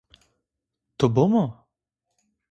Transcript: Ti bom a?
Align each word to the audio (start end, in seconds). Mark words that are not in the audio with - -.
Ti 0.97 1.07
bom 1.17 1.33
a? 1.43 1.43